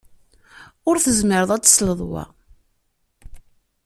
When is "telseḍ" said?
1.63-1.99